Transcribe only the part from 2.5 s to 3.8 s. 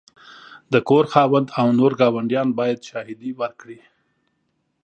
باید شاهدي ورکړي.